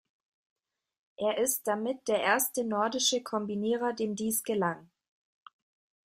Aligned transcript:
Er 1.17 1.37
ist 1.37 1.67
damit 1.67 2.07
der 2.07 2.21
erste 2.23 2.63
Nordische 2.63 3.21
Kombinierer 3.21 3.93
dem 3.93 4.15
dies 4.15 4.41
gelang. 4.41 4.89